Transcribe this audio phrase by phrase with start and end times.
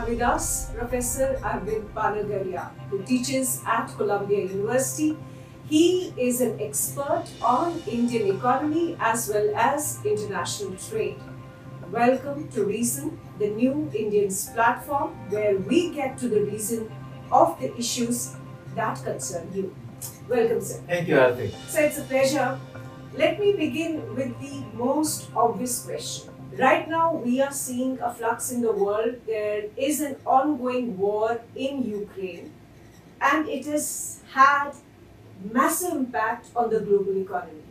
[0.00, 5.16] have with us Professor Arvind Panagariya, who teaches at Columbia University.
[5.68, 11.20] He is an expert on Indian economy as well as international trade.
[11.90, 16.90] Welcome to Reason, the new Indians platform where we get to the reason
[17.30, 18.36] of the issues
[18.74, 19.74] that concern you.
[20.28, 20.80] Welcome, sir.
[20.86, 21.52] Thank you, Aarti.
[21.68, 22.58] So it's a pleasure.
[23.16, 26.29] Let me begin with the most obvious question.
[26.60, 29.14] Right now, we are seeing a flux in the world.
[29.26, 32.52] There is an ongoing war in Ukraine,
[33.18, 34.72] and it has had
[35.50, 37.62] massive impact on the global economy.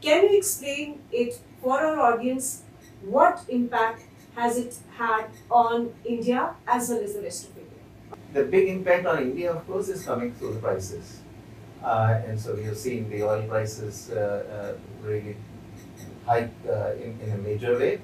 [0.00, 2.62] Can you explain it for our audience?
[3.02, 4.02] What impact
[4.34, 7.82] has it had on India as well as the rest of India?
[8.32, 11.20] The big impact on India, of course, is coming through the prices.
[11.80, 15.36] Uh, and so we have seen the oil prices uh, uh, really
[16.26, 18.00] hike uh, in, in a major way.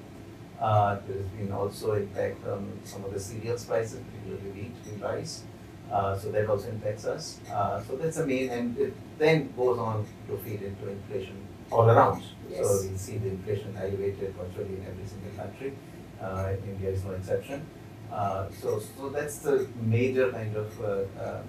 [0.59, 5.43] Uh, there's been also impact on some of the cereals prices, particularly wheat and rice.
[5.91, 7.39] Uh, so that also impacts us.
[7.51, 11.35] Uh, so that's the main, and it then goes on to feed into inflation
[11.71, 12.23] all around.
[12.49, 12.65] Yes.
[12.65, 15.73] So we see the inflation elevated virtually in every single country.
[16.21, 17.65] Uh, India is no exception.
[18.11, 21.43] Uh, so, so that's the major kind of uh, um,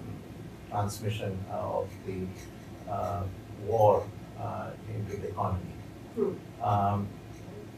[0.69, 3.23] transmission uh, of the uh,
[3.65, 4.05] war
[4.39, 5.72] uh, into the economy.
[6.61, 7.07] Um,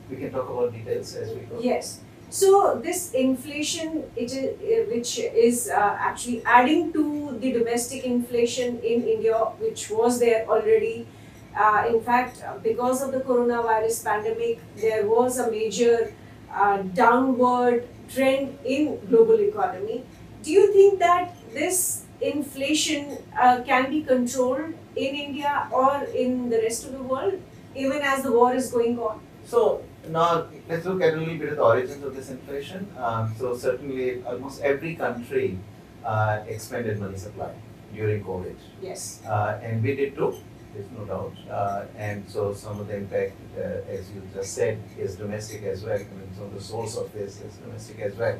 [0.09, 1.59] we can talk about details as we go.
[1.59, 2.02] Yes.
[2.30, 8.80] So this inflation, it is, uh, which is uh, actually adding to the domestic inflation
[8.80, 11.08] in India, which was there already.
[11.56, 16.13] Uh, in fact, uh, because of the coronavirus pandemic, there was a major
[16.53, 20.03] uh, downward trend in global economy.
[20.44, 26.58] Do you think that this inflation uh, can be controlled in India or in the
[26.58, 27.39] rest of the world,
[27.76, 29.20] even as the war is going on?
[29.45, 32.88] So now let's look at a little bit of the origins of this inflation.
[32.97, 35.59] Um, so certainly, almost every country
[36.03, 37.53] uh, expanded money supply
[37.94, 39.22] during COVID, Yes.
[39.28, 40.35] uh, and we did too.
[40.74, 41.34] There's no doubt.
[41.50, 45.84] Uh, and so some of the impact, uh, as you just said, is domestic as
[45.84, 45.96] well.
[45.96, 48.38] I mean, so the source of this is domestic as well.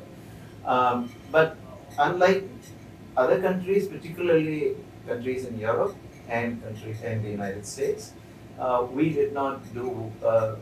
[0.66, 1.56] Um, but
[1.98, 2.44] unlike
[3.16, 4.76] other countries, particularly
[5.08, 5.96] countries in Europe
[6.28, 8.12] and countries in the United States,
[8.60, 10.56] uh, we did not do uh,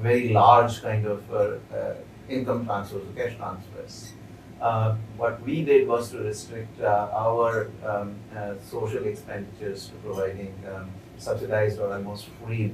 [0.00, 1.94] very large kind of uh, uh,
[2.28, 4.12] income transfers, cash transfers.
[4.60, 10.54] Uh, what we did was to restrict uh, our um, uh, social expenditures to providing
[10.74, 12.72] um, subsidized or almost free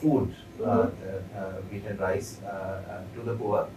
[0.00, 0.88] food, uh, uh,
[1.36, 3.68] uh, wheat and rice, uh, uh, to the poor.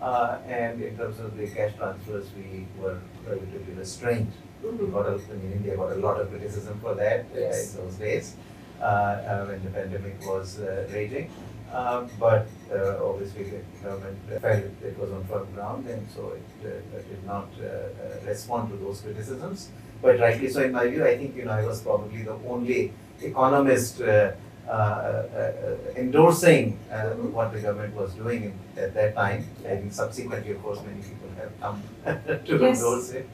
[0.00, 4.32] Uh, and in terms of the cash transfers, we were relatively restrained.
[4.62, 4.92] We Mhm.
[4.92, 7.74] got a, I mean, India got a lot of criticism for that Yes.
[7.76, 8.36] in those days
[8.82, 11.30] when the pandemic was uh, raging.
[11.72, 16.66] Uh, but uh, obviously the government felt it was on firm ground and so it
[16.66, 19.70] uh, did not uh, uh, respond to those criticisms.
[20.02, 22.92] But rightly so in my view, I think you know I was probably the only
[23.22, 24.32] economist uh,
[24.68, 29.44] uh, uh, uh, endorsing uh, what the government was doing in, at that time.
[29.64, 31.82] I think subsequently, of course, many people have come
[32.46, 32.78] to Yes.
[32.78, 33.28] endorse it.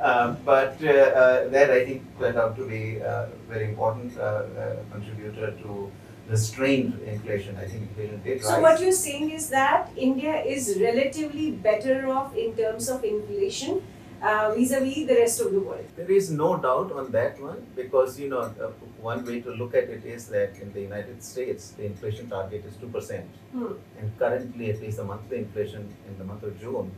[0.00, 4.22] Um, but uh, uh, that I think turned out to be a very important uh,
[4.22, 5.90] uh, contributor to
[6.28, 7.56] restrained inflation.
[7.56, 8.62] I think inflation did So rise.
[8.62, 13.82] what you're saying is that India is relatively better off in terms of inflation
[14.22, 15.86] uh, vis-a-vis the rest of the world.
[15.96, 18.70] There is no doubt on that one because you know uh,
[19.00, 22.64] one way to look at it is that in the United States the inflation target
[22.64, 23.72] is two percent, Hmm.
[23.98, 26.90] and currently at least the monthly inflation in the month of June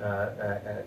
[0.00, 0.82] uh, uh, uh, uh,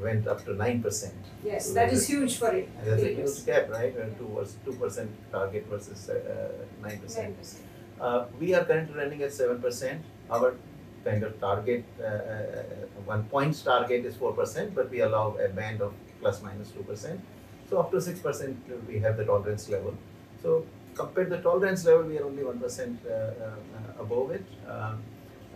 [0.00, 1.14] went up to nine percent.
[1.44, 2.68] Yes, that is huge for it.
[2.84, 3.94] That's a huge gap, right?
[3.96, 6.48] When two was two percent target versus uh,
[6.82, 7.40] nine percent.
[7.40, 7.56] 9%.
[8.00, 10.02] Uh, we are currently running at seven percent.
[10.30, 10.54] Our
[11.04, 12.62] kind of target, uh, uh,
[13.04, 16.70] one points target is four percent, but we allow a band of plus minus minus
[16.70, 17.20] two percent.
[17.68, 18.56] So up to six percent,
[18.88, 19.94] we have the tolerance level.
[20.42, 24.44] So compared to the tolerance level, we are only one percent uh, uh, above it.
[24.68, 25.02] Um,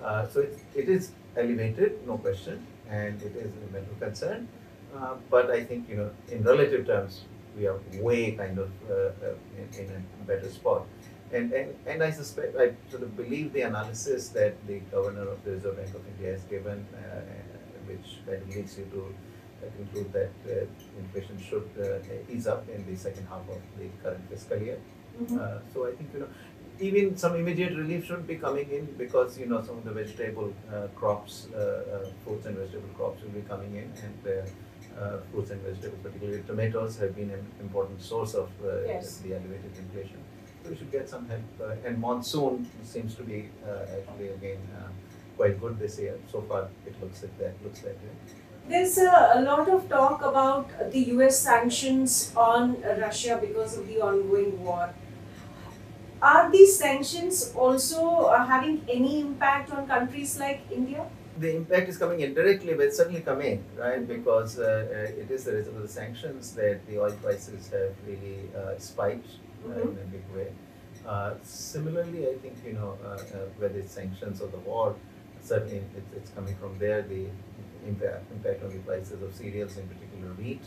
[0.03, 4.49] uh, so it, it is elevated, no question, and it is a matter of concern.
[4.95, 7.25] Uh, but I think you know, in relative terms,
[7.57, 10.87] we are way kind of uh, uh, in, in a better spot.
[11.33, 15.45] And, and, and I suspect, I sort of believe the analysis that the governor of
[15.45, 17.21] the Reserve Bank of India has given, uh,
[17.87, 19.15] which kind of leads you to
[19.63, 20.67] uh, conclude that uh,
[21.01, 24.79] inflation should uh, ease up in the second half of the current fiscal year.
[25.21, 25.39] Mhm.
[25.41, 26.29] Uh, so I think you know,
[26.81, 30.53] even some immediate relief should be coming in because you know some of the vegetable
[30.73, 35.19] uh, crops, uh, uh, fruits and vegetable crops will be coming in, and uh, uh,
[35.33, 39.19] fruits and vegetables, particularly tomatoes, have been an important source of uh, Yes.
[39.19, 40.19] the elevated inflation.
[40.65, 41.43] So we should get some help.
[41.61, 44.89] Uh, and monsoon seems to be uh, actually again uh,
[45.37, 46.19] quite good this year.
[46.31, 47.55] So far, it looks like that.
[47.65, 48.15] Looks that way.
[48.69, 54.01] There's a, a lot of talk about the US sanctions on Russia because of the
[54.01, 54.93] ongoing war.
[56.23, 61.07] Are these sanctions also uh, having any impact on countries like India?
[61.39, 64.07] The impact is coming indirectly, but it's certainly coming, right?
[64.07, 67.93] Because uh, uh, it is the result of the sanctions that the oil prices have
[68.07, 69.29] really uh, spiked
[69.69, 70.49] uh, in a big way.
[71.07, 73.19] Uh, similarly, I think you know uh, uh,
[73.59, 74.97] whether it's sanctions or the war,
[75.43, 77.03] certainly it's, it's coming from there.
[77.03, 77.27] The
[77.87, 80.63] impact impact on the prices of cereals, in particular wheat.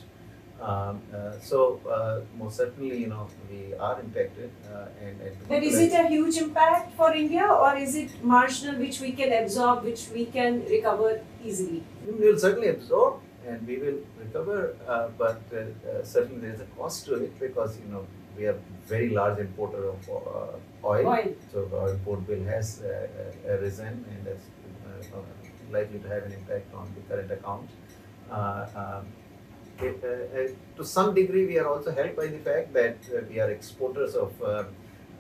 [0.62, 5.64] Um, uh, so uh, most certainly, you know, we are impacted, uh, and, and But
[5.64, 9.84] is it a huge impact for India or is it marginal which we can absorb,
[9.84, 11.84] which we can recover easily?
[12.06, 16.62] We will certainly absorb and we will recover, uh, but uh, uh, certainly there is
[16.62, 18.06] a cost to it because you know
[18.38, 21.08] we are very large importer of uh, oil.
[21.08, 21.36] Oil.
[21.54, 22.82] So our import bill has
[23.46, 24.46] risen and that's
[25.14, 25.20] uh,
[25.72, 27.70] likely to have an impact on the current account.
[28.30, 29.08] Uh, um,
[29.82, 30.48] it, uh, uh,
[30.78, 34.16] to some degree, we are also helped by the fact that uh, we are exporters
[34.16, 34.64] of uh,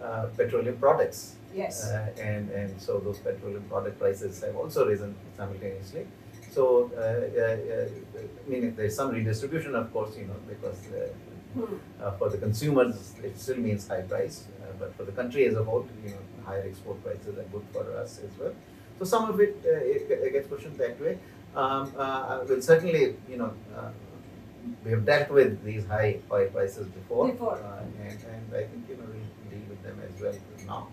[0.03, 1.35] uh, petroleum products.
[1.53, 1.85] Yes.
[1.85, 6.05] Uh, and, and so those petroleum product prices have also risen simultaneously.
[6.51, 11.07] So, uh, uh, uh, I mean, there's some redistribution, of course, you know, because uh,
[11.53, 11.77] Hmm.
[11.99, 15.55] uh, for the consumers, it still means high price, uh, but for the country as
[15.55, 18.53] a whole, you know, higher export prices are good for us as well.
[18.99, 21.17] So some of it, uh, it, it gets cushioned that way.
[21.55, 23.89] Um, uh, will certainly, you know, uh,
[24.83, 27.57] we have dealt with these high oil prices before, Before.
[27.57, 30.35] Uh, and, and I think you know we'll deal with them as well
[30.67, 30.87] now.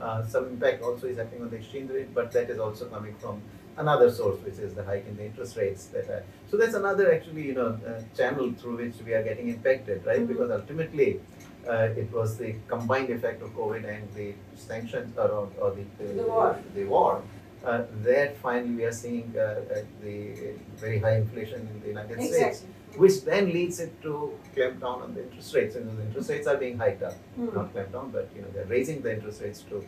[0.00, 3.14] Uh, some impact also is happening on the exchange rate, but that is also coming
[3.16, 3.40] from
[3.76, 5.86] another source, which is the hike in the interest rates.
[5.86, 9.48] That are, so that's another actually you know uh, channel through which we are getting
[9.48, 10.20] impacted, right?
[10.20, 10.28] Mhm.
[10.28, 11.20] Because ultimately.
[11.64, 16.24] Uh, it was the combined effect of COVID and the sanctions around or, the, The
[16.24, 16.58] war.
[16.74, 17.22] The war.
[17.64, 19.60] Uh, that finally we are seeing uh,
[20.02, 22.68] the very high inflation in the United States Exactly.
[22.96, 25.76] Which then leads it to clamp down on the interest rates.
[25.76, 27.54] And the interest rates are being hiked up, Hmm.
[27.54, 29.84] not clamp down, but you know they're raising the interest rates to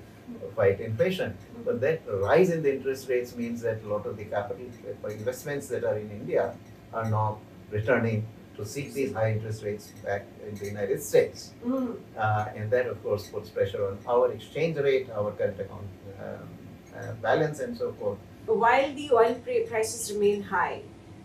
[0.56, 1.36] fight inflation.
[1.64, 4.66] But that rise in the interest rates means that a lot of the capital
[5.00, 6.54] for investments that are in India
[6.92, 7.38] are now
[7.70, 11.52] returning to seek these high interest rates back in the United States.
[11.62, 11.92] Hmm.
[12.16, 15.88] Uh, and that, of course, puts pressure on our exchange rate, our current account
[16.22, 16.48] um,
[16.96, 18.18] uh, balance, and so forth.
[18.46, 19.34] While the oil
[19.68, 20.82] prices remain high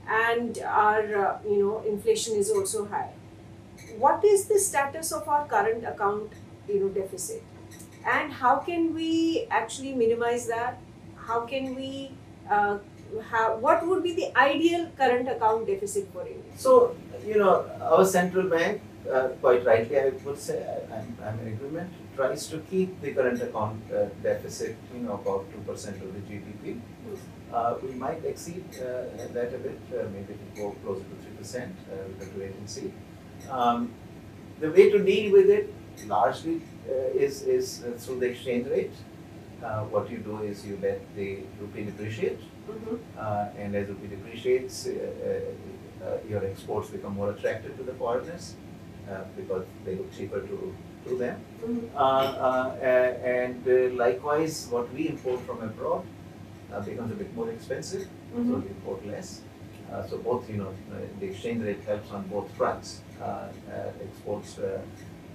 [0.10, 3.12] and our uh, you know inflation is also high,
[3.98, 6.34] what is the status of our current account
[6.68, 7.44] you know deficit,
[8.06, 10.80] and how can we actually minimize that?
[11.16, 12.12] How can we
[12.50, 12.80] uh,
[13.32, 16.54] have what would be the ideal current account deficit for India?
[16.58, 16.96] So,
[17.26, 21.92] you know, our central bank, uh, quite rightly, I would say, I'm, I'm in agreement,
[22.16, 26.80] tries to keep the current account uh, deficit, you know, about 2% of the GDP.
[27.54, 29.04] Uh, we might exceed uh,
[29.34, 31.68] that a bit, uh, maybe go closer to 3%, uh,
[32.08, 32.94] we have to wait and see.
[33.50, 33.92] Um,
[34.60, 35.74] the way to deal with it
[36.06, 36.94] largely uh,
[37.26, 38.92] is, is uh, through the exchange rate.
[39.64, 43.00] Uh, what you do is you let the rupee depreciate Mhm.
[43.18, 47.94] uh, and as rupee depreciates, uh, uh, uh, your exports become more attractive to the
[47.94, 48.54] foreigners
[49.10, 50.76] uh, because they look cheaper to,
[51.08, 51.42] to them.
[51.66, 51.90] Mhm.
[51.96, 52.70] Uh, uh,
[53.24, 56.04] and uh, likewise, what we import from abroad
[56.74, 58.62] uh, becomes a bit more expensive, so Mhm.
[58.64, 59.42] we import less.
[59.92, 63.02] Uh, so both, you know, uh, the exchange rate helps on both fronts.
[63.22, 64.80] Uh, uh, exports uh,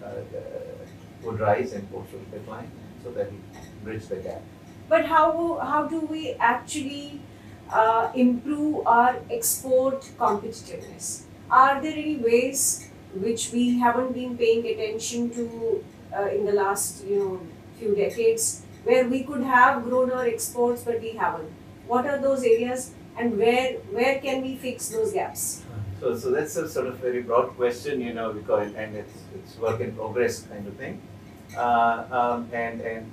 [0.02, 0.86] uh, uh,
[1.22, 2.70] would rise, and imports would decline,
[3.02, 3.38] so that we
[3.82, 4.42] bridge the gap.
[4.88, 7.20] But how how do we actually
[7.70, 11.22] uh, improve our export competitiveness?
[11.50, 15.84] Are there any ways which we haven't been paying attention to
[16.16, 17.40] uh, in the last you know
[17.78, 21.50] few decades where we could have grown our exports but we haven't?
[21.86, 25.62] What are those areas and where where can we fix those gaps?
[26.00, 29.56] So, so that's a sort of very broad question, you know, because and it's it's
[29.58, 31.00] work in progress kind of thing,
[31.56, 33.12] uh, um, and and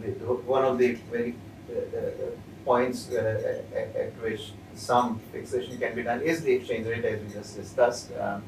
[0.00, 0.08] the,
[0.54, 1.34] one of the very
[1.68, 2.30] uh, uh,
[2.64, 7.20] points uh, at, at which some fixation can be done is the exchange rate, as
[7.20, 8.10] we just discussed.
[8.18, 8.42] Um,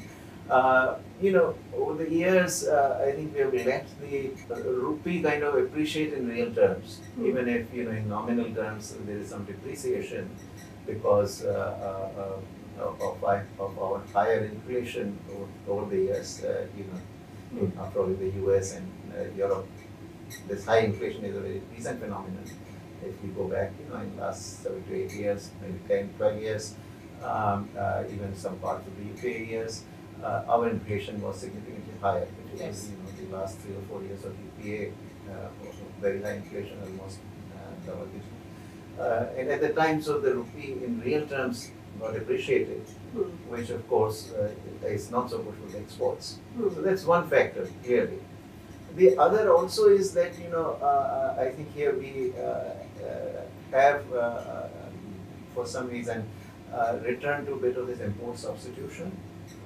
[0.50, 5.22] uh, you know, over the years, uh, I think we have let the uh, rupee
[5.22, 7.26] kind of appreciate in real terms, Hmm.
[7.26, 10.28] even if you know in nominal terms there is some depreciation
[10.86, 15.48] because uh, uh, uh, of, of, our- of our higher inflation over,
[15.80, 17.00] over the years, uh, you know,
[17.60, 19.66] in, after all, in the US and uh, Europe,
[20.48, 22.44] this high inflation is a very recent phenomenon.
[23.04, 26.10] If we go back, you know, in the last seven to eight years, maybe 10,
[26.16, 26.74] 12 years,
[27.22, 29.84] um, uh, even some parts of the UK years,
[30.22, 32.90] uh, our inflation was significantly higher, which Yes.
[32.90, 34.92] you know, the last three or four years of UPA,
[35.30, 35.48] uh,
[36.00, 37.18] very high inflation, almost
[37.56, 38.32] uh, double digit.
[38.98, 43.30] Uh, and at the time, so the rupee in real terms got appreciated, Hmm.
[43.52, 46.38] which of course uh, is not so good for the exports.
[46.56, 46.68] Hmm.
[46.74, 48.18] So that's one factor, clearly.
[48.96, 54.02] The other also is that, you know, uh, I think here we uh, uh, have,
[55.54, 56.24] for some reason,
[56.72, 59.12] uh, returned to a bit of this import substitution.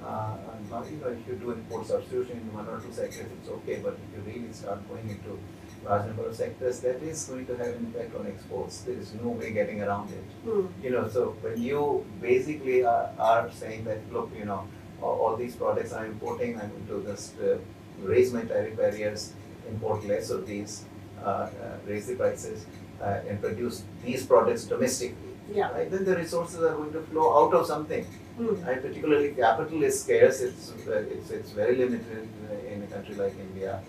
[0.03, 3.79] Uh, and you if you do import substitution in one or two sectors, it's okay,
[3.83, 5.39] but if you really start going into
[5.85, 8.81] large number of sectors, that is going to have an impact on exports.
[8.81, 10.67] There is no way getting around it Hmm.
[10.83, 14.67] you know, so when you basically are, are saying that, look, you know,
[15.01, 17.57] all, all these products I'm importing, I'm going to just uh,
[18.01, 19.33] raise my tariff barriers,
[19.69, 20.85] import less of these,
[21.21, 21.49] uh, uh,
[21.85, 22.65] raise the prices,
[23.01, 25.33] uh, and produce these products domestically.
[25.53, 25.71] Yeah.
[25.71, 25.89] Right?
[25.89, 28.05] Then the resources are going to flow out of something.
[28.37, 28.63] Hmm.
[28.63, 28.81] Right?
[28.81, 30.41] Particularly capital is scarce.
[30.41, 32.27] It's uh, it's it's very limited
[32.71, 33.81] in a country like India.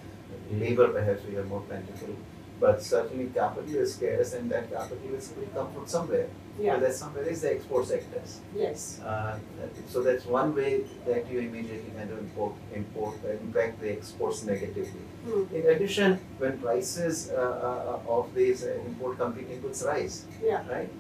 [0.51, 2.15] Labor perhaps we have more plentiful,
[2.59, 6.29] but certainly capital is scarce, and that capital is will come from somewhere.
[6.61, 6.75] Yeah.
[6.75, 8.41] So that somewhere is the export sectors.
[8.57, 9.01] Yes.
[9.01, 9.39] Uh,
[9.87, 14.43] so that's one way that you immediately kind of import, import uh, impact the exports
[14.45, 15.05] negatively.
[15.27, 15.55] Hmm.
[15.55, 20.67] In addition, when prices uh, uh, of these uh, import competing goods rise, Yeah.
[20.69, 20.91] right?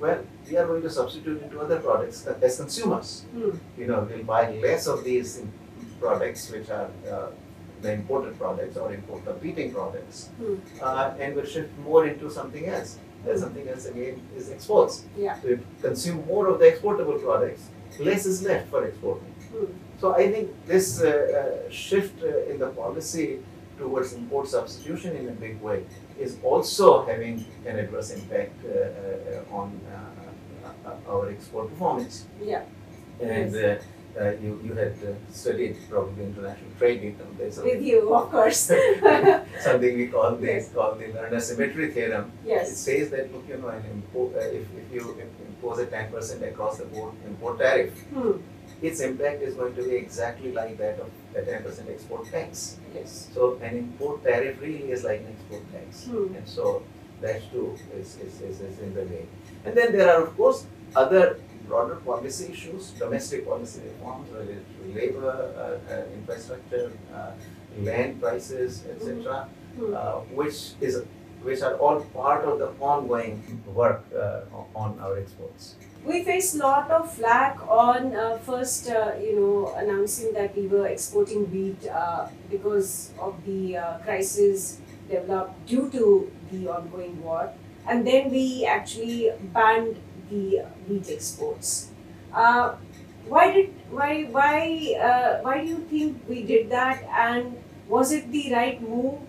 [0.00, 3.22] Well, we are going to substitute into other products as consumers.
[3.32, 3.50] Hmm.
[3.78, 5.42] You know, we'll buy less of these
[6.00, 7.28] products which are uh,
[7.80, 10.54] the imported products or import competing products, Hmm.
[10.82, 12.98] uh, and we'll shift more into something else.
[13.24, 15.04] That something else again is exports.
[15.16, 15.40] Yeah.
[15.40, 17.62] So if you consume more of the exportable products,
[17.98, 19.32] less is left for exporting.
[19.52, 19.64] Hmm.
[20.00, 23.38] So I think this uh, uh, shift uh, in the policy
[23.78, 25.84] towards import substitution in a big way
[26.18, 32.26] is also having an adverse impact uh, uh, on uh, uh, our export performance.
[32.42, 32.62] Yeah.
[33.20, 33.76] And uh,
[34.20, 37.16] uh, you, you had uh, studied probably international trade.
[37.36, 38.58] There's With you, of course.
[39.60, 40.70] something we call the, Yes.
[40.72, 42.30] call the Lerner symmetry theorem.
[42.46, 42.70] Yes.
[42.70, 45.16] It says that look, you know, an import, uh, if, if you
[45.48, 48.32] impose a 10% across the board import tariff, Hmm.
[48.82, 52.78] its impact is going to be exactly like that of the 10% export tax.
[52.94, 53.28] Yes.
[53.34, 56.04] So an import tariff really is like an export tax.
[56.04, 56.34] Hmm.
[56.34, 56.82] And so
[57.20, 59.26] that too is, is, is, is in the way.
[59.64, 64.94] And then there are of course other broader policy issues, domestic policy reforms related to
[64.94, 67.30] labor, uh, uh, infrastructure, uh,
[67.80, 69.92] land prices, etc., Hmm.
[69.92, 71.02] uh, which is
[71.44, 74.40] which are all part of the ongoing work uh,
[74.74, 75.76] on our exports.
[76.04, 80.66] We faced a lot of flack on uh, first, uh, you know, announcing that we
[80.66, 87.52] were exporting wheat uh, because of the uh, crisis developed due to the ongoing war,
[87.88, 89.96] and then we actually banned
[90.30, 91.90] the wheat exports.
[92.34, 92.74] Uh,
[93.26, 97.56] why did why why why do you think we did that, and
[97.88, 99.20] was it the right move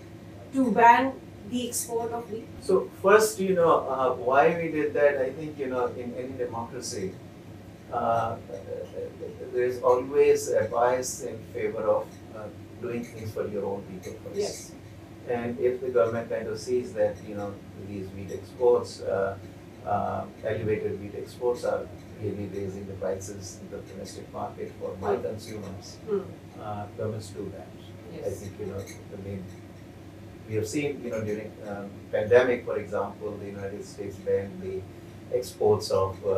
[0.52, 1.14] to ban
[1.50, 2.48] the export of wheat?
[2.62, 6.34] So first, you know, uh, why we did that, I think, you know, in any
[6.38, 7.14] democracy,
[7.94, 8.36] uh,
[9.54, 12.44] there is always a bias in favor of uh,
[12.82, 14.38] doing things for your own people first.
[14.38, 14.72] Yes.
[15.28, 17.54] And if the government kind of sees that, you know,
[17.88, 19.38] these wheat exports, uh,
[19.86, 21.88] uh, elevated wheat exports are
[22.22, 26.22] really raising the prices in the domestic market for my consumers, Hmm.
[26.60, 27.68] uh, governments do that.
[28.14, 28.26] Yes.
[28.28, 28.80] I think, you know,
[29.12, 29.44] the main,
[30.48, 34.82] we have seen, you know, during um, pandemic, for example, the United States banned the
[35.36, 36.30] exports of uh,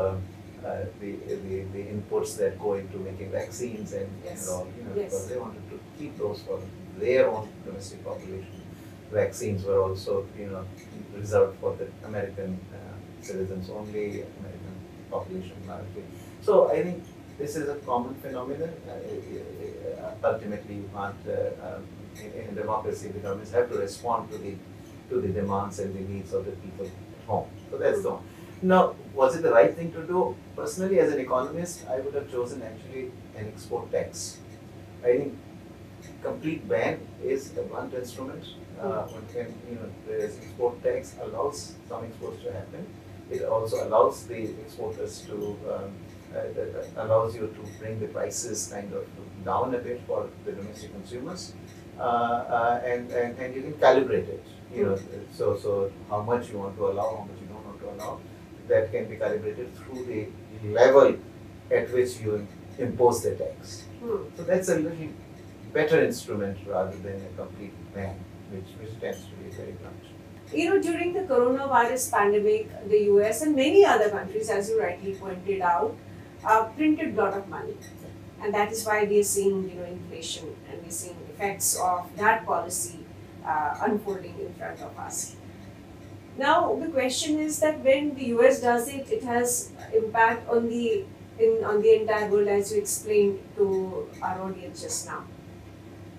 [0.65, 4.41] uh, the, the, the inputs that go into making vaccines and, Yes.
[4.47, 5.05] and all, you know, Yes.
[5.11, 6.59] because they wanted to keep those for
[6.99, 8.61] their own domestic population.
[9.11, 10.65] Vaccines were also, you know,
[11.15, 12.77] reserved for the American uh,
[13.21, 14.75] citizens only, American
[15.11, 16.03] population largely.
[16.41, 17.03] So I think
[17.37, 18.69] this is a common phenomenon.
[18.87, 21.83] Uh, uh, ultimately, you can't, uh, um,
[22.21, 24.55] in, in a democracy, the governments have to respond to the
[25.09, 27.47] to the demands and the needs of the people at home.
[27.71, 28.23] So that's the one.
[28.61, 30.35] Now, was it the right thing to do?
[30.55, 34.39] Personally, as an economist, I would have chosen actually an export tax.
[35.03, 35.37] I think
[36.23, 38.43] complete ban is a blunt instrument.
[38.81, 42.85] Uh, one can, you know, is export tax allows some exports to happen.
[43.29, 45.91] It also allows the exporters to um,
[46.35, 49.05] uh, allows you to bring the prices kind of
[49.45, 51.53] down a bit for the domestic consumers,
[51.99, 54.43] and, and and you can calibrate it.
[54.73, 54.99] You know,
[55.33, 58.19] so so how much you want to allow, how much you don't want to allow,
[58.67, 60.27] that can be calibrated through the
[60.69, 61.15] level
[61.71, 63.83] at which you impose the tax.
[64.01, 64.23] Hmm.
[64.35, 65.09] So that's a little
[65.73, 68.15] better instrument rather than a complete ban,
[68.51, 70.03] which which tends to be very blunt.
[70.53, 75.13] You know, during the coronavirus pandemic, the US and many other countries, as you rightly
[75.15, 75.95] pointed out,
[76.45, 77.77] uh, printed a lot of money.
[78.41, 82.15] And that is why we are seeing, you know, inflation and we're seeing effects of
[82.17, 82.99] that policy
[83.45, 85.35] uh, unfolding in front of us.
[86.37, 91.05] Now the question is that when the US does it, it has impact on the
[91.39, 95.23] in on the entire world, as you explained to our audience just now.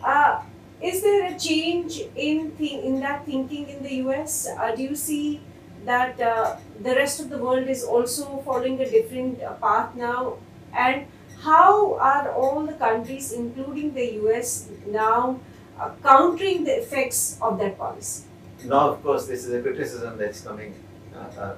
[0.02, 0.42] Uh,
[0.80, 4.46] is there a change in in that thinking in the US?
[4.46, 5.40] Uh, do you see
[5.84, 10.38] that uh, the rest of the world is also following a different uh, path now?
[10.72, 11.06] And
[11.40, 15.40] how are all the countries, including the US, now
[15.78, 18.24] uh, countering the effects of that policy?
[18.64, 20.74] Now, of course, this is a criticism that's coming
[21.14, 21.56] uh, uh,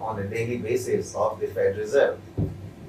[0.00, 2.18] on a daily basis of the Fed Reserve,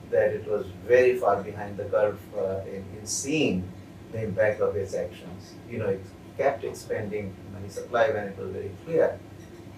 [0.09, 3.67] that it was very far behind the curve uh, in, in seeing
[4.13, 5.53] the impact of its actions.
[5.69, 6.01] You know, it
[6.37, 9.19] kept expanding money supply when it was very clear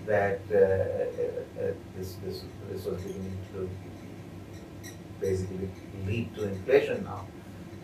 [0.06, 3.70] that uh, uh, this, this, this was beginning to
[5.19, 5.69] basically
[6.05, 7.27] lead to inflation now.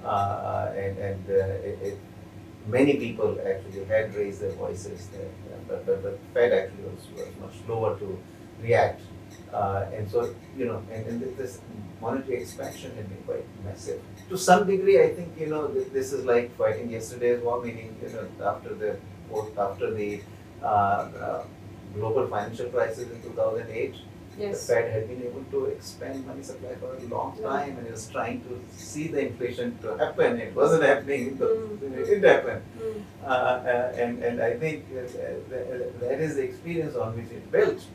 [0.04, 2.00] Uh, and and uh, it, it,
[2.68, 5.30] many people actually had raised their voices there,
[5.68, 8.20] but, but the Fed actually was, was much slower to
[8.62, 9.02] react.
[9.54, 11.60] Uh, and so, you know, and, and this
[12.02, 14.02] monetary expansion had been quite massive.
[14.30, 18.10] To some degree, I think, you know, this is like fighting yesterday's war, meaning, you
[18.10, 18.98] know, after the,
[19.58, 20.22] after the
[20.62, 21.44] uh, uh,
[21.94, 23.96] global financial crisis in 2008,
[24.38, 24.66] Yes.
[24.68, 27.92] the Fed had been able to expand money supply for a long time and it
[27.92, 30.40] was trying to see the inflation to happen.
[30.40, 31.98] It wasn't happening, but Mm.
[32.00, 32.62] it did happen.
[32.80, 33.02] Mm.
[33.24, 35.02] Uh, uh, and, and I think uh,
[36.02, 37.86] that is the experience on which it built.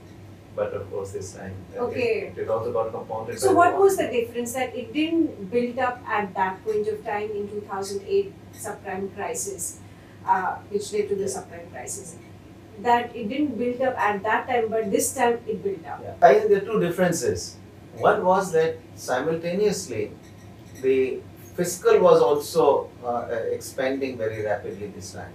[0.54, 2.32] But of course, this time uh, Okay.
[2.36, 3.38] it, it also got compounded.
[3.38, 7.30] So what was the difference that it didn't build up at that point of time
[7.30, 9.78] in 2008 subprime crisis,
[10.26, 12.16] uh, which led to the subprime crisis?
[12.82, 16.00] That it didn't build up at that time, but this time it built up.
[16.02, 16.14] Yeah.
[16.28, 17.56] I think there are two differences.
[17.96, 20.12] One was that simultaneously
[20.82, 21.20] the
[21.58, 25.32] fiscal was also uh, uh, expanding very rapidly this time.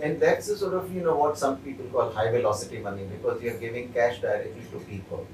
[0.00, 3.42] And that's the sort of, you know, what some people call high velocity money because
[3.42, 5.26] you're giving cash directly to people.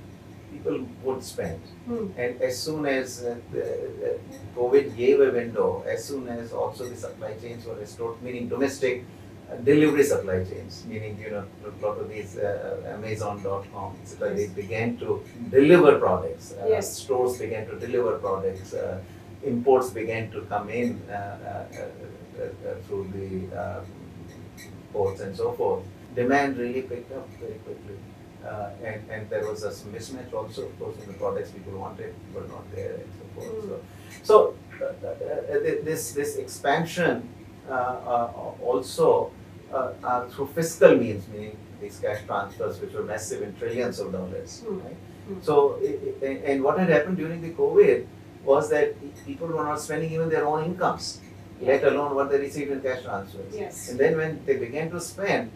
[0.52, 1.60] People would spend.
[1.86, 2.06] Hmm.
[2.16, 3.64] And as soon as uh, the,
[4.00, 4.18] the
[4.56, 9.02] COVID gave a window, as soon as also the supply chains were restored, meaning domestic
[9.02, 9.23] uh,
[9.64, 14.34] delivery supply chains, meaning you know a lot of these uh, Amazon.com, etc.
[14.34, 16.54] They began to deliver products.
[16.54, 16.96] Uh, Yes.
[16.98, 18.74] Stores began to deliver products.
[18.74, 19.00] Uh,
[19.44, 23.30] imports began to come in uh, uh, uh, uh, uh, through the
[24.92, 25.84] ports and so forth.
[26.14, 27.96] Demand really picked up very quickly.
[28.44, 32.14] Uh, and, and there was a mismatch also, of course, in the products people wanted
[32.34, 33.64] were not there and so forth.
[33.64, 33.80] So,
[34.22, 39.32] so uh, uh, uh, this, this expansion uh, uh, also
[39.72, 44.12] uh, uh, through fiscal means, meaning these cash transfers, which were massive in trillions of
[44.12, 44.60] dollars.
[44.60, 44.80] Hmm.
[44.80, 44.96] Right?
[45.26, 45.40] Hmm.
[45.42, 45.80] So,
[46.22, 48.06] and what had happened during the COVID
[48.44, 48.94] was that
[49.26, 51.20] people were not spending even their own incomes,
[51.60, 53.54] let alone what they received in cash transfers.
[53.54, 53.88] Yes.
[53.88, 55.50] And then when they began to spend,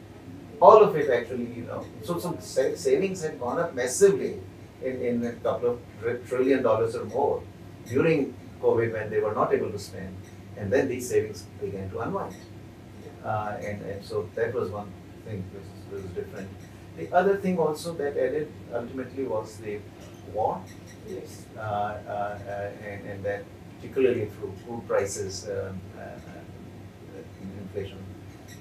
[0.60, 4.40] all of it actually, you know, so some sa- savings had gone up massively
[4.82, 7.42] in, in a couple of tr- trillion dollars or more
[7.86, 10.16] during COVID when they were not able to spend.
[10.58, 12.34] And then these savings began to unwind.
[13.24, 14.90] Uh, and, and so that was one
[15.24, 16.48] thing which was different.
[16.96, 19.78] The other thing also that added ultimately was the
[20.34, 20.60] war.
[21.08, 21.44] Yes.
[21.56, 23.44] Uh, uh, uh, and, and that
[23.76, 27.98] particularly through food prices, um, uh, uh, inflation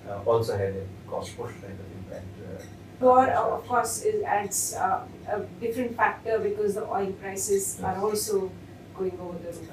[0.08, 2.26] uh, also had a cost push kind of impact.
[2.46, 2.64] Uh,
[3.00, 8.52] War, of course, is, adds uh, a different factor because the oil prices are also
[8.98, 9.70] going over the roof.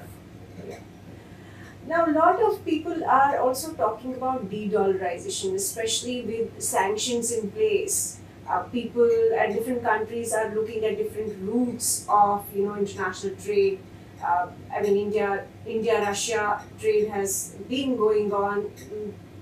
[0.67, 0.79] Yeah.
[1.87, 8.19] Now, a lot of people are also talking about de-dollarization, especially with sanctions in place.
[8.49, 13.79] Uh, people at different countries are looking at different routes of, you know, international trade.
[14.23, 18.71] Uh, I mean, India, India-Russia trade has been going on,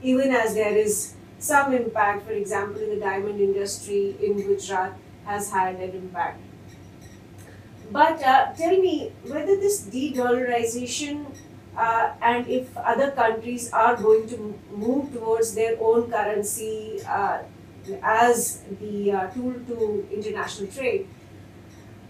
[0.02, 2.26] even as there is some impact.
[2.26, 6.42] For example, in the diamond industry in Gujarat has had an impact.
[7.90, 11.26] But uh, tell me whether this de-dollarization
[11.78, 17.40] uh, and if other countries are going to move towards their own currency uh,
[18.02, 21.08] as the uh, tool to international trade,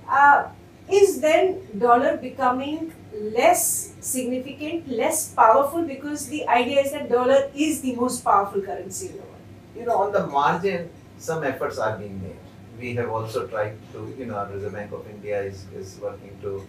[0.08, 0.50] uh,
[0.90, 7.82] is then dollar becoming less significant, less powerful because the idea is that dollar is
[7.82, 9.30] the most powerful currency in the world.
[9.76, 12.38] you know, on the margin, some efforts are being made.
[12.80, 16.68] We have also tried to, you know, Reserve Bank of India is, is working to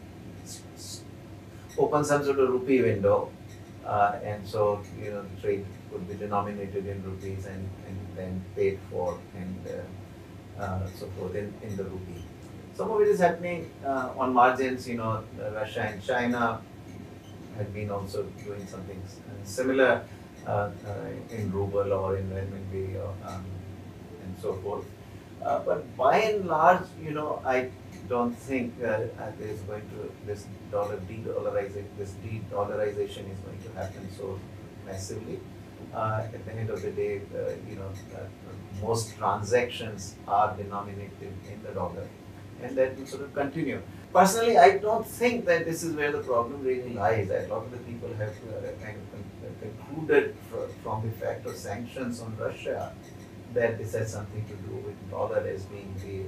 [1.78, 3.30] open some sort of rupee window.
[3.84, 8.42] Uh, and so, you know, the trade could be denominated in rupees and, and then
[8.56, 12.24] paid for and uh, uh, so forth in, in the rupee.
[12.74, 16.60] Some of it is happening uh, on margins, you know, Russia and China
[17.56, 20.02] had been also doing something uh, similar
[21.30, 23.44] in ruble or in renminbi or, um,
[24.22, 24.84] and so forth.
[25.40, 27.70] But by and large, you know, I
[28.08, 29.00] don't think uh,
[29.38, 34.38] there's going to this dollar de-dollarization, this de-dollarization is going to happen so
[34.86, 35.40] massively.
[35.94, 38.20] Uh, at the end of the day, uh, you know, uh,
[38.82, 42.08] most transactions are denominated in the dollar,
[42.62, 43.80] and that will sort of continue.
[44.12, 47.30] Personally, I don't think that this is where the problem really lies.
[47.30, 51.56] A lot of the people have uh, kind of concluded fr- from the fact of
[51.56, 52.92] sanctions on Russia
[53.54, 56.24] that this has something to do with dollar as being the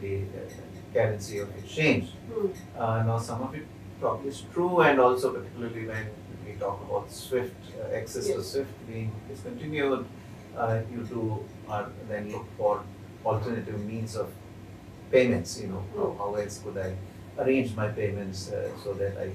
[0.00, 2.10] the uh, currency of exchange.
[2.32, 2.48] Hmm.
[2.78, 3.66] Uh, now, some of it
[4.00, 6.06] probably is true, and also particularly when
[6.46, 10.06] we talk about SWIFT, uh, access to SWIFT being discontinued,
[10.56, 12.82] uh, you do uh, then look for
[13.24, 14.32] alternative means of
[15.10, 15.60] payments.
[15.60, 16.94] You know, how, how else could I
[17.40, 19.30] arrange my payments uh, so that I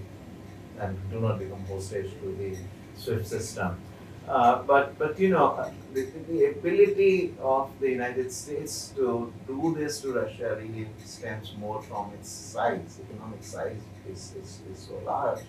[0.80, 2.58] and do not become hostage to the
[3.00, 3.78] SWIFT system.
[4.28, 10.00] Uh, but but you know the, the ability of the United States to do this
[10.02, 15.40] to Russia really stems more from its size, economic size is, is, is so large.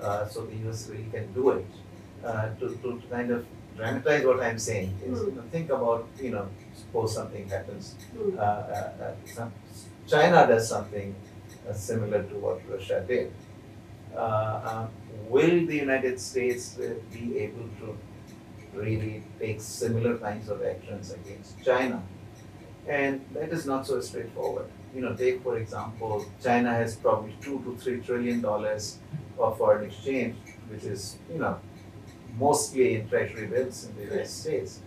[0.00, 1.66] Uh, so the US really can do it.
[2.24, 3.44] Uh, to, to kind of
[3.76, 8.38] dramatize what I'm saying is you know, think about you know suppose something happens Hmm.
[8.38, 9.52] uh, uh, uh, some,
[10.06, 11.14] China does something
[11.68, 13.32] uh, similar to what Russia did.
[14.16, 14.90] Um,
[15.28, 16.78] will the United States
[17.12, 17.96] be able to
[18.72, 22.02] really take similar kinds of actions against China?
[22.86, 24.68] And that is not so straightforward.
[24.94, 28.98] You know, take for example, China has probably two to three trillion dollars
[29.38, 30.36] of foreign exchange,
[30.68, 31.58] which is you know
[32.38, 34.80] mostly in treasury bills in the United States.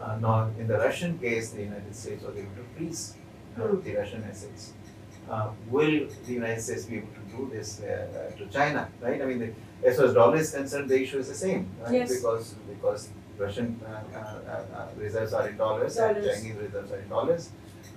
[0.00, 3.14] Uh, now, in the Russian case, the United States was able to freeze
[3.60, 4.72] uh, the Russian assets.
[5.30, 8.88] Uh, will the United States be able to do this uh, uh, to China?
[9.00, 9.20] Right?
[9.20, 9.52] I mean, the,
[9.86, 11.92] as far as dollar is concerned, the issue is the same, right?
[11.92, 12.16] Yes.
[12.16, 13.08] Because because
[13.40, 17.50] Russian uh, uh, uh, reserves are in dollars, and Chinese reserves are in dollars.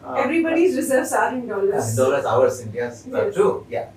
[0.03, 1.95] Uh, Everybody's reserves are in dollars.
[1.95, 3.35] dollars, ours, India's Yes.
[3.35, 3.65] too.
[3.69, 3.89] Yeah.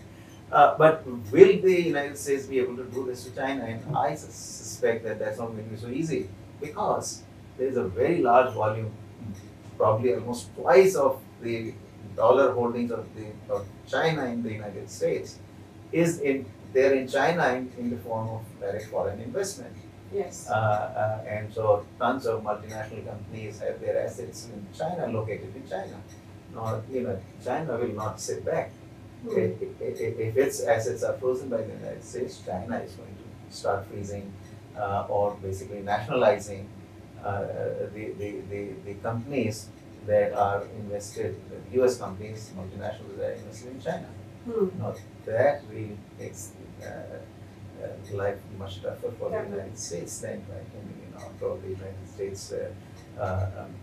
[0.51, 3.65] Uh, but will the United States be able to do this to China?
[3.65, 6.29] And I suspect that that's not going to be so easy
[6.61, 7.23] because
[7.59, 8.93] there is a very large volume,
[9.77, 11.75] probably almost twice of the
[12.17, 15.39] dollar holdings of the of China in the United States,
[15.93, 19.75] is in there in China in, in the form of direct foreign investment.
[20.17, 20.49] Yes.
[20.49, 25.69] Uh, uh, and so tons of multinational companies have their assets in China, located in
[25.69, 26.01] China.
[26.55, 28.71] Now, you know, China will not sit back.
[29.23, 29.39] Hmm.
[29.39, 33.55] If, if, if its assets are frozen by the United States, China is going to
[33.57, 34.33] start freezing
[34.79, 36.69] uh, or basically nationalizing
[37.23, 37.43] uh,
[37.95, 39.69] the, the, the, the companies
[40.07, 44.09] that are invested, the US companies, multinationals that are invested in China.
[44.47, 44.69] Hmm.
[44.81, 44.95] Now,
[45.27, 47.19] that really makes uh, uh,
[48.13, 50.59] life much tougher for the United States then, right?
[50.59, 53.75] I mean, you know, probably the United States uh, uh, um,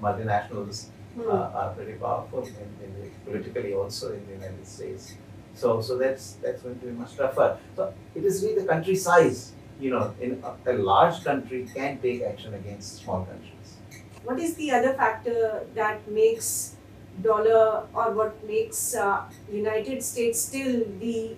[0.00, 0.86] multinationals
[1.18, 5.14] uh, are pretty powerful in, in the, politically also in the United States.
[5.54, 7.58] So, so that's that's going to be much tougher.
[7.76, 9.52] So it is really the country size.
[9.80, 13.76] You know, in a, a large country can take action against small countries.
[14.24, 16.76] What is the other factor that makes
[17.20, 21.36] dollar or what makes uh, United States still the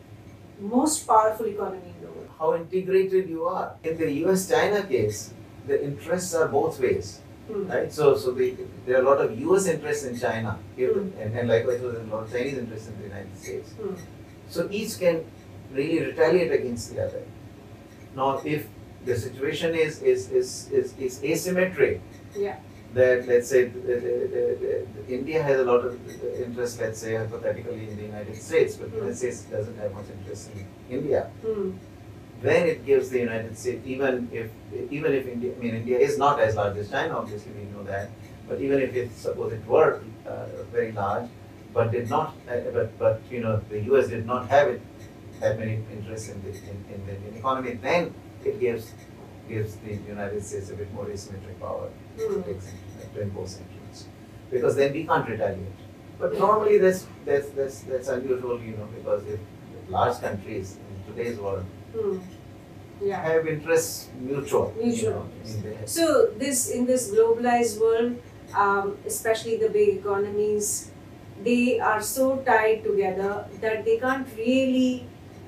[0.60, 2.28] most powerful economy in the world?
[2.38, 3.74] How integrated you are.
[3.84, 5.32] In the U.S.-China case,
[5.66, 7.20] the interests are both ways.
[7.48, 7.66] Hmm.
[7.66, 9.66] Right, so so the, there are a lot of U.S.
[9.66, 11.12] interests in China, here, Mm.
[11.20, 13.70] and, and likewise there are a lot of Chinese interests in the United States.
[13.72, 13.94] Hmm.
[14.48, 15.24] So each can
[15.72, 17.22] really retaliate against the other.
[18.16, 18.66] Now, if
[19.04, 22.00] the situation is is is is, is asymmetric,
[22.34, 22.56] Yeah.
[22.94, 25.98] That let's say the, the, the India has a lot of
[26.40, 30.07] interest, let's say hypothetically in the United States, but the United States doesn't have much
[30.18, 31.30] interest in India.
[31.44, 31.72] Hmm.
[32.40, 34.50] Then it gives the United States, even if
[34.90, 37.85] even if India, I mean India is not as large as China, obviously we know
[37.85, 38.11] that,
[38.48, 41.28] but even if it suppose it were uh, very large,
[41.72, 44.09] but did not, uh, but but you know the U.S.
[44.09, 44.83] did not have it
[45.40, 48.92] that many interests in the in, in the Indian economy, then it gives
[49.48, 54.07] gives the United States a bit more asymmetric power to take sanctions, to impose sanctions,
[54.50, 55.81] because then we can't retaliate.
[56.18, 59.40] But normally that's that's that's that's unusual, you know, because if
[59.88, 62.18] large countries in today's world Hmm.
[63.00, 63.20] Yeah.
[63.22, 64.72] have interests mutual.
[64.79, 65.11] You Mutual.
[65.12, 65.29] know,
[65.62, 68.16] they have- So this in this globalized world,
[68.57, 70.90] um, especially the big economies,
[71.42, 75.07] they are so tied together that they can't really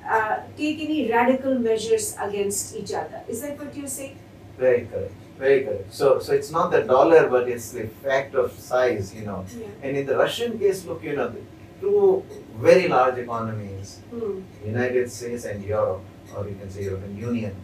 [0.08, 3.22] uh, take any radical measures against each other.
[3.28, 4.18] Is that what you're saying?
[4.58, 5.12] Very correct.
[5.38, 5.92] Very correct.
[5.92, 9.44] So, so it's not the dollar, but it's the fact of size, you know.
[9.58, 9.66] Yeah.
[9.82, 11.40] And in the Russian case, look, you know, the
[11.80, 12.24] two
[12.58, 14.40] very large economies, Hmm.
[14.64, 16.02] United States and Europe,
[16.34, 17.54] or you can say European Union,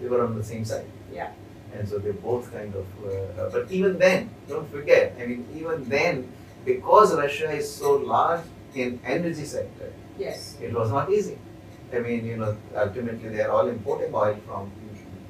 [0.00, 0.86] they were on the same side.
[1.12, 1.30] Yeah.
[1.76, 2.86] and so they both kind of.
[3.04, 5.14] Uh, but even then, don't forget.
[5.20, 6.28] I mean, even then,
[6.64, 8.42] because Russia is so large
[8.74, 10.56] in energy sector, Yes.
[10.62, 11.36] it was not easy.
[11.92, 14.70] I mean, you know, ultimately they are all importing oil from,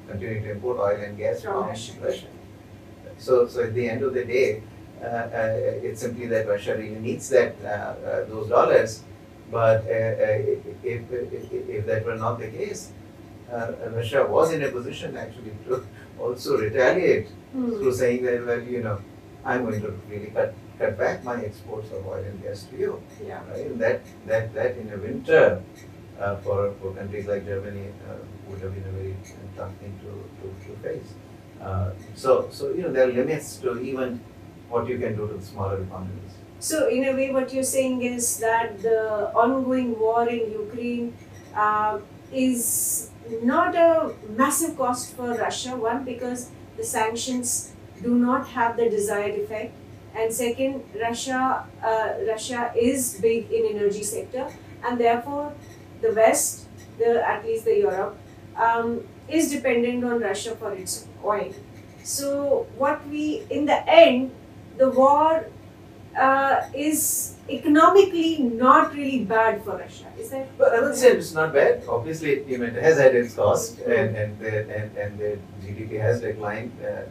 [0.07, 2.27] continuing to import oil and gas From from, Russia.
[3.17, 4.61] So, so at the end of the day,
[5.01, 9.03] uh, uh, it's simply that Russia really needs that uh, uh, those dollars.
[9.51, 10.41] But uh, uh,
[10.83, 12.91] if, if, if that were not the case,
[13.51, 15.85] uh, Russia was in a position actually to
[16.19, 17.69] also retaliate Hmm.
[17.79, 18.99] through saying that, well, you know,
[19.45, 23.01] I'm going to really cut, cut back my exports of oil and gas to you.
[23.25, 23.39] Yeah.
[23.49, 23.67] Right?
[23.67, 25.63] And that, that, that in a winter
[26.19, 28.15] uh, for, for countries like Germany uh,
[28.49, 29.15] would have been a very
[29.55, 31.13] tough thing to, to, to face.
[31.61, 34.19] Uh, so, so, you know, there are limits to even
[34.69, 36.31] what you can do to the smaller economies.
[36.59, 41.13] So, in a way, what you're saying is that the ongoing war in Ukraine
[41.55, 41.99] uh,
[42.31, 43.11] is
[43.43, 45.75] not a massive cost for Russia.
[45.75, 49.73] One, because the sanctions do not have the desired effect,
[50.15, 54.47] and second, Russia uh, Russia is big in energy sector,
[54.83, 55.53] and therefore
[56.01, 58.17] the West, the at least the Europe,
[58.57, 61.53] um, is dependent on Russia for its oil.
[62.03, 64.31] So, what we in the end,
[64.77, 65.45] the war
[66.17, 70.05] uh, is economically not really bad for Russia.
[70.19, 70.57] Is that?
[70.57, 71.83] But I would say it's not bad.
[71.87, 76.71] Obviously, it has had its cost, and and the, and, and the GDP has declined
[76.83, 77.01] uh,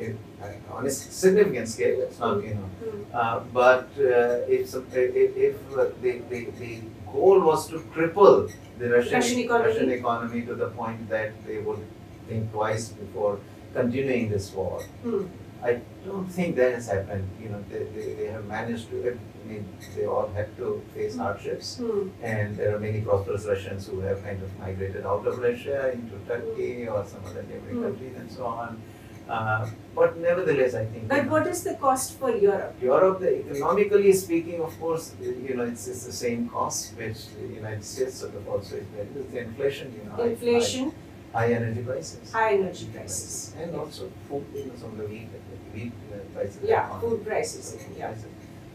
[0.00, 2.00] in, uh, on a significant scale.
[2.02, 3.02] It's not, you know, Hmm.
[3.14, 5.56] uh, but uh, if, some- if, if
[6.02, 6.80] the, the, the
[7.12, 9.68] goal was to cripple the Russian, Russian economy.
[9.72, 11.80] Russian economy to the point that they would
[12.28, 13.38] think twice before
[13.74, 14.82] continuing this war.
[15.02, 15.24] Hmm.
[15.62, 17.26] I don't think that has happened.
[17.42, 18.96] You know, they, they, they have managed to.
[19.44, 22.08] I mean, they all had to face hardships, Hmm.
[22.22, 26.16] and there are many prosperous Russians who have kind of migrated out of Russia into
[26.26, 27.82] Turkey or some other neighboring Hmm.
[27.84, 28.80] countries and so on.
[29.28, 31.08] Uh, but nevertheless, I think.
[31.08, 32.74] But know, what is the cost for Europe?
[32.82, 37.46] Europe, the, economically speaking, of course, you know, it's, it's the same cost which the
[37.54, 39.06] United States sort of also is there.
[39.16, 40.92] It's the inflation, you know, high- Inflation,
[41.32, 43.54] high, high energy prices, high energy prices.
[43.58, 45.28] and also food, you know, some of the wheat,
[45.74, 46.58] wheat uh, prices.
[46.62, 48.14] Yeah, food prices, yeah.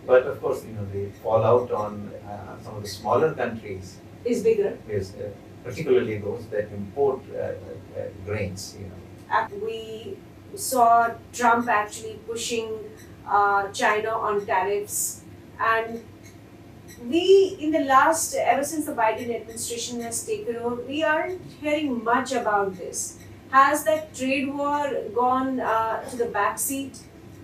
[0.07, 4.41] But of course, you know, the fallout on uh, some of the smaller countries Is
[4.41, 4.77] bigger.
[4.87, 5.29] is uh,
[5.63, 8.95] particularly those that import uh, uh, grains, you know.
[9.63, 10.17] We
[10.55, 12.69] saw Trump actually pushing
[13.27, 15.21] uh, China on tariffs,
[15.59, 16.03] and
[17.05, 22.03] we, in the last, ever since the Biden administration has taken over, we aren't hearing
[22.03, 23.17] much about this.
[23.51, 26.99] Has that trade war gone uh, to the back seat?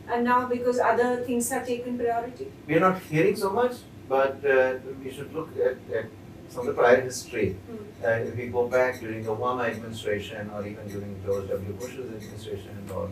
[0.07, 2.51] And now, because other things have taken priority?
[2.67, 6.05] We are not hearing so much, but uh, we should look at, at
[6.57, 7.53] of the prior history.
[7.53, 8.05] Hmm.
[8.05, 11.73] Uh, if we go back during the Obama administration or even during George W.
[11.73, 13.09] Bush's administration and all,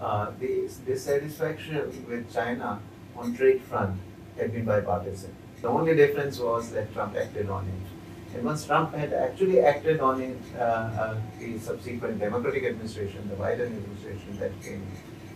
[0.00, 2.80] uh, the dissatisfaction with China
[3.16, 3.98] on trade front
[4.38, 5.34] had been bipartisan.
[5.62, 8.36] The only difference was that Trump acted on it.
[8.36, 13.36] And once Trump had actually acted on it, uh, uh, the subsequent Democratic administration, the
[13.36, 14.86] Biden administration that came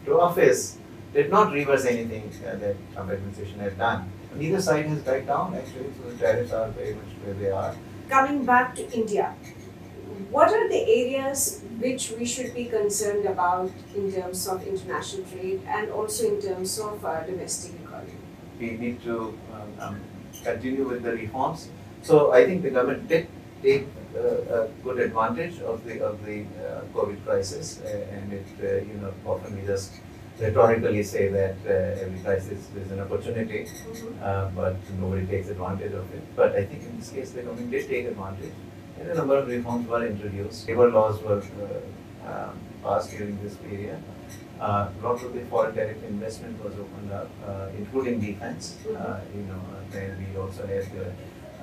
[0.04, 0.76] to office,
[1.14, 4.12] did not reverse anything uh, that Trump administration had done.
[4.34, 7.74] Neither side has backed down actually, so the tariffs are very much where they are.
[8.08, 9.34] Coming back to India,
[10.30, 15.62] what are the areas which we should be concerned about in terms of international trade
[15.66, 18.20] and also in terms of uh, domestic economy?
[18.60, 20.00] we need to um, um,
[20.44, 21.68] continue with the reforms.
[22.02, 23.26] So I think the government did
[23.62, 28.46] take uh, a good advantage of the of the uh, COVID crisis, uh, and it
[28.62, 29.92] uh, you know often we just
[30.40, 33.66] rhetorically say that uh, every crisis is an opportunity,
[34.22, 36.22] uh, but nobody takes advantage of it.
[36.36, 38.52] But I think in this case the government did take advantage,
[38.98, 40.68] and a number of reforms were introduced.
[40.68, 41.42] Labor laws were
[42.24, 44.02] uh, um, passed during this period.
[44.60, 48.76] Uh, lot of the foreign direct investment was opened up, uh, including defense.
[48.86, 50.86] Uh, you know, then we also had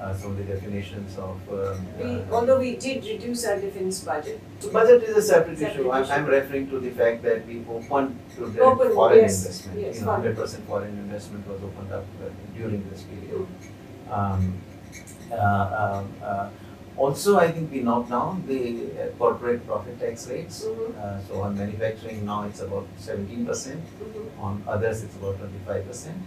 [0.01, 1.37] uh, some of the definitions of.
[1.49, 5.57] Um, We, uh, although we did reduce our defense budget, so budget is a separate
[5.57, 5.91] Separate issue.
[5.91, 6.05] I'm.
[6.17, 9.79] I'm referring to the fact that we opened to direct Open, foreign yes, investment.
[9.81, 13.47] yes, you know, hundred percent foreign investment was opened up uh, during this period.
[14.11, 14.53] Um,
[15.31, 16.49] uh, um, uh,
[16.95, 18.61] also, I think we knocked down the
[19.01, 20.65] uh, corporate profit tax rates.
[20.65, 20.95] Mhm.
[20.97, 23.83] Uh, so on manufacturing now it's about seventeen percent.
[24.39, 26.17] On others it's about twenty-five percent.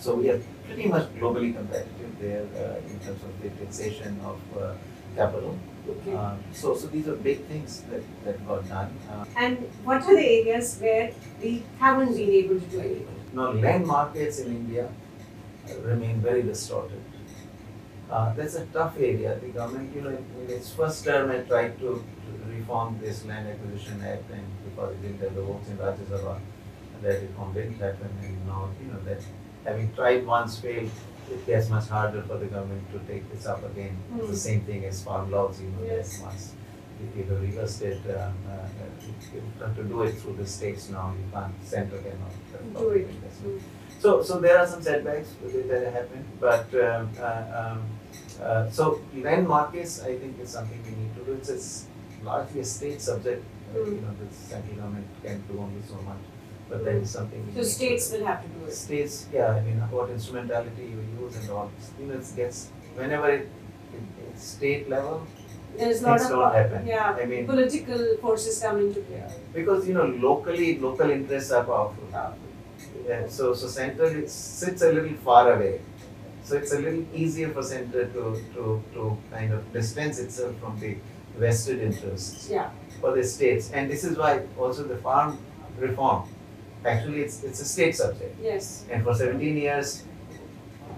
[0.00, 4.40] So we are pretty much globally competitive there uh, in terms of the taxation of
[4.60, 4.74] uh,
[5.16, 5.58] capital.
[5.88, 6.14] okay.
[6.14, 8.90] Uh, so, so these are big things that, that got done.
[9.10, 13.16] Uh, and what are the areas where we haven't been able to do anything?
[13.32, 14.88] now, land markets in India
[15.82, 17.00] remain very distorted.
[18.10, 19.38] Uh, that's a tough area.
[19.40, 23.48] The government, you know, in, its first term had tried to, to reform this Land
[23.48, 26.38] Acquisition Act and because it didn't have the votes in Rajya Sabha,
[27.02, 29.20] that reform didn't happen and now, you know, that
[29.64, 30.90] having tried once failed,
[31.30, 33.96] it gets much harder for the government to take this up again.
[34.16, 34.30] It's Hmm.
[34.32, 36.20] the same thing as farm laws, you know, Yes.
[36.22, 36.52] once
[37.04, 38.66] if you have reversed it, um, uh,
[39.34, 42.32] you have to do it through the states now, you can't, center cannot.
[42.54, 43.08] uh, Do it.
[43.22, 43.60] That's Mm.
[43.98, 45.28] so, so there are some setbacks
[45.68, 47.82] that happen, but um, uh, um,
[48.42, 51.32] uh, so land markets, I think is something we need to do.
[51.32, 51.86] It's, it's
[52.24, 53.42] largely a state subject.
[53.44, 53.94] Uh, Mm.
[53.96, 56.22] You know, the central government can do only so much,
[56.68, 57.42] but is something.
[57.54, 58.72] So states will have to do it.
[58.72, 61.70] States, yeah, I mean, what instrumentality you use and all.
[62.00, 63.48] You know, it gets whenever it,
[63.94, 65.26] it, it's state level,
[65.78, 66.86] There's a lot of don't happen.
[66.86, 69.22] yeah I mean- political forces come into play.
[69.54, 72.04] because you know locally local interests are powerful.
[73.08, 75.80] Yeah, so so center it sits a little far away.
[76.42, 78.22] So it's a little easier for center to,
[78.54, 80.96] to, to kind of distance itself from the
[81.36, 82.70] vested interests Yeah.
[83.00, 83.70] for the states.
[83.72, 85.38] And this is why also the farm
[85.76, 86.28] reform,
[86.86, 88.36] actually it's, it's a state subject.
[88.42, 88.84] Yes.
[88.90, 90.04] And for 17 years,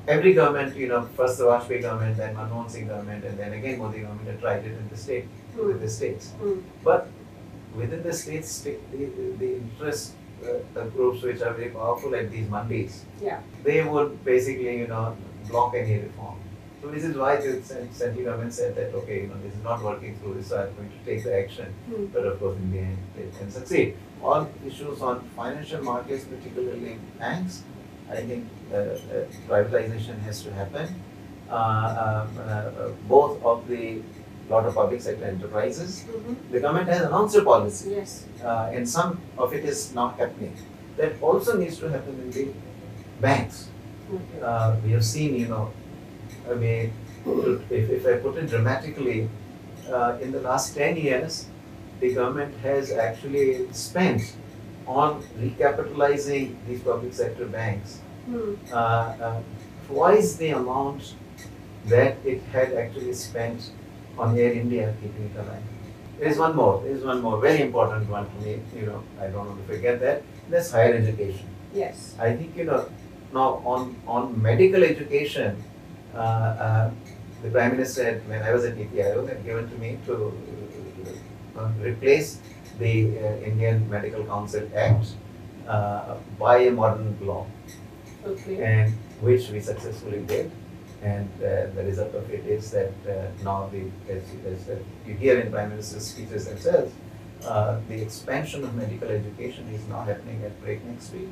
[0.07, 3.79] every government, you know, first the Vajpayee government, then Manmohan Singh government, and then again
[3.79, 5.81] Modi government had tried it in the state, with Hmm.
[5.81, 6.31] the states.
[6.41, 6.61] Hmm.
[6.85, 7.09] But
[7.75, 10.13] within the states, the, the interest
[10.45, 13.41] uh, uh, groups which are very powerful at these mandis, Yeah.
[13.65, 15.17] they would basically, you know,
[15.49, 16.37] block any reform.
[16.81, 20.17] So this is why central government said that, okay, you know, this is not working
[20.19, 21.73] through, so I'm going to take the action.
[21.87, 22.07] Hmm.
[22.07, 23.97] But of course, in the end, they can succeed.
[24.23, 27.63] All issues on financial markets, particularly banks,
[28.11, 30.89] I think uh, uh, privatization has to happen.
[31.51, 34.03] Uh, um, uh, uh, both of the
[34.51, 36.05] lot of public sector enterprises.
[36.09, 36.37] Mhm.
[36.53, 38.25] The government has announced a policy, Yes.
[38.43, 40.55] uh, and some of it is not happening.
[40.97, 42.49] That also needs to happen in the
[43.21, 43.69] banks.
[44.09, 44.41] Okay.
[44.43, 45.71] Uh, we have seen, you know,
[46.51, 46.93] I mean,
[47.71, 49.29] if, if I put it dramatically,
[49.91, 51.47] uh, in the last 10 years,
[52.01, 54.35] the government has actually spent
[54.87, 58.55] on recapitalizing these public sector banks Hmm.
[58.71, 59.41] uh, uh,
[59.87, 61.15] twice the amount
[61.87, 63.71] that it had actually spent
[64.19, 65.63] on Air India keeping it alive.
[66.19, 69.03] There is one more, there is one more very important one to me, you know,
[69.19, 71.49] I don't want to forget that, that's higher education.
[71.73, 72.17] Yes.
[72.19, 72.91] I think, you know,
[73.33, 75.65] now on, on medical education,
[76.15, 80.33] the Prime Minister, had, when I was at Aayog, had given to me to
[81.57, 82.41] uh, replace
[82.79, 85.07] the uh, Indian Medical Council Act
[85.67, 87.47] uh, by a modern law,
[88.27, 88.63] Okay.
[88.63, 90.51] and which we successfully did.
[91.03, 95.15] And uh, the result of it is that uh, now the, as, as uh, you
[95.15, 96.93] hear in Prime Minister's speeches themselves,
[97.45, 101.31] uh, the expansion of medical education is now happening at breakneck speed.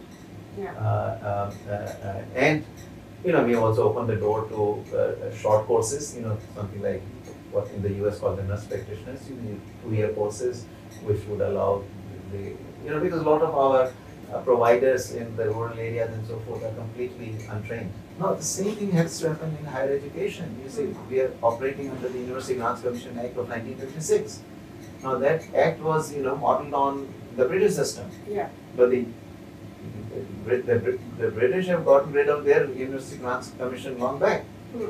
[0.56, 0.72] Yeah.
[0.74, 2.64] Uh, um, uh, uh, and
[3.26, 6.14] you know, we have also opened the door to uh, short courses.
[6.14, 7.02] You know, something like
[7.50, 9.28] what in the US called the nurse practitioners.
[9.28, 10.64] You need two-year courses,
[11.02, 11.82] which would allow
[12.32, 12.42] the
[12.84, 13.92] you know because a lot of our
[14.32, 17.92] uh, providers in the rural areas and so forth are completely untrained.
[18.18, 20.58] Now, the same thing has to happen in higher education.
[20.62, 24.40] You see, we are operating under the University Grants Commission Act of 1956.
[25.02, 28.10] Now, that act was, you know, modeled on the British system.
[28.28, 28.48] Yeah.
[28.74, 29.06] But the,
[30.44, 34.44] the, the, British have gotten rid of their University Grants Commission long back.
[34.72, 34.86] Hmm.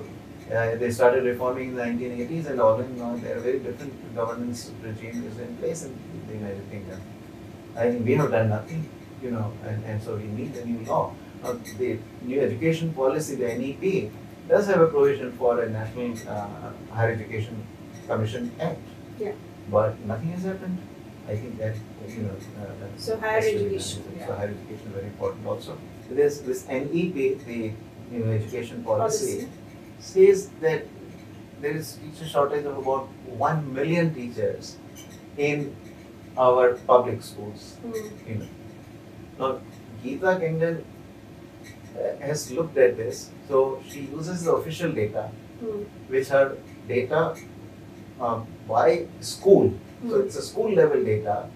[0.53, 4.15] Uh, they started reforming in the 1980s and all in all, there are very different
[4.15, 7.01] governance regime is in place in the United Kingdom.
[7.77, 8.89] I think we have done nothing,
[9.23, 11.13] you know, and, and so we need a new law.
[11.43, 14.13] Now, the new education policy, the NEP,
[14.49, 16.47] does have a provision for a National uh,
[16.93, 17.67] Higher Education
[18.07, 18.79] Commission Act.
[19.19, 19.33] Yeah.
[19.71, 20.79] But nothing has happened.
[21.29, 21.75] I think that,
[22.23, 22.37] know.
[22.63, 23.67] Uh, So higher has to be done.
[23.67, 25.79] education, So higher education is very important also.
[26.11, 27.73] There's this NEP, the
[28.13, 29.49] you know, education policy, Policy.
[29.99, 30.87] says that
[31.61, 33.09] there is teacher shortage of about
[33.47, 34.77] one million teachers
[35.37, 35.75] in
[36.39, 37.75] our public schools.
[37.83, 38.29] Hmm.
[38.29, 38.47] You know.
[39.39, 39.61] Now,
[40.05, 40.85] Geeta Kingdon
[41.99, 45.83] uh, has looked at this, so she uses the official data, Hmm.
[46.09, 46.57] which are
[46.89, 47.35] data
[48.21, 49.73] um, by school.
[50.09, 50.27] So Hmm.
[50.27, 51.49] it's a school level data,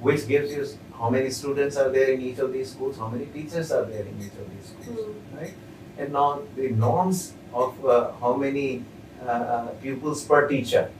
[0.00, 0.66] which gives you
[0.98, 4.02] how many students are there in each of these schools, how many teachers are there
[4.02, 5.36] in each of these schools, Hmm.
[5.38, 5.54] right?
[5.98, 8.84] And now the norms of uh, how many
[9.22, 10.90] uh, uh, pupils per teacher,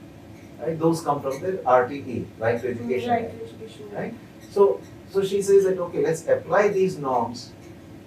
[0.61, 0.79] right?
[0.79, 3.91] Those come from the RTE, Right to Education Right Act, to education.
[3.93, 4.15] right?
[4.51, 4.81] So,
[5.11, 7.53] so she says that okay, let's apply these norms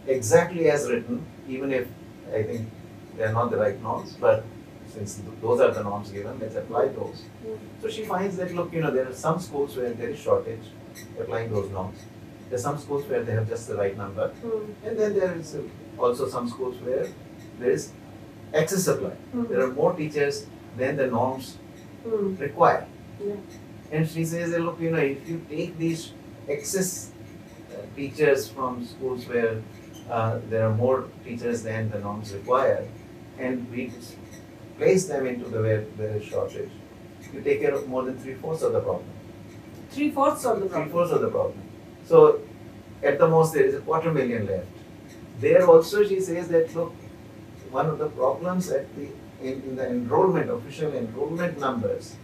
[0.08, 1.88] exactly as written, even if
[2.34, 2.70] I think
[3.18, 4.44] they are not the right norms, but
[4.88, 7.24] since those are the norms given, let's apply those.
[7.46, 7.56] Hmm.
[7.82, 10.66] So she finds that look, you know, there are some schools where there is shortage,
[11.20, 11.98] applying those norms.
[12.50, 14.72] There are some schools where they have just the right number, Hmm.
[14.86, 15.56] and then there is
[15.98, 17.08] also some schools where
[17.60, 17.92] there is
[18.54, 19.12] excess supply.
[19.32, 19.44] Hmm.
[19.50, 20.46] There are more teachers
[20.78, 21.58] than the norms
[22.04, 22.36] Hmm.
[22.38, 22.86] require.
[23.26, 23.36] Yeah.
[23.92, 26.12] And she says, look, you know, if you take these
[26.48, 27.12] excess
[27.72, 29.62] uh, teachers from schools where
[30.10, 32.88] uh, there are more teachers than the norms require,
[33.38, 33.92] and we
[34.78, 36.72] place them into the where there is shortage,
[37.34, 39.06] you take care of more than three fourths of the problem.
[39.92, 40.84] Three fourths of the problem.
[40.84, 41.62] Three fourths of the problem.
[42.06, 42.42] So,
[43.04, 44.68] at the most, there is a quarter million left.
[45.40, 46.94] There also, she says that look,
[47.72, 49.10] one of the problems at the
[49.42, 52.16] in, in the enrollment, official enrollment numbers,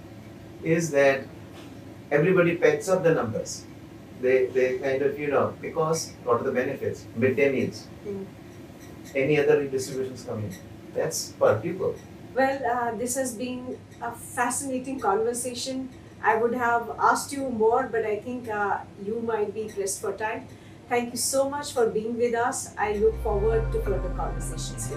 [0.63, 1.23] is that
[2.11, 3.65] everybody packs up the numbers.
[4.21, 7.05] They, they kind of, you know, because what are the benefits?
[7.15, 7.87] Midday meals.
[8.05, 8.25] Mm.
[9.15, 10.53] Any other redistributions coming?
[10.95, 11.95] That's per pupil.
[12.33, 15.89] Well, uh, this has been a fascinating conversation.
[16.27, 20.11] I would have asked you more, but I think uh, you might be pressed for
[20.11, 20.45] time.
[20.89, 22.73] Thank you so much for being with us.
[22.77, 24.91] I look forward to further conversations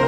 [0.00, 0.05] you.